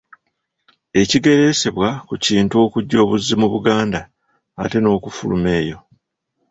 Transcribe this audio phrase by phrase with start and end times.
[1.01, 3.99] Ekigereesebwa ku Kintu okujja obuzzi mu Buganda
[4.63, 5.77] ate n'okufuluma eyo.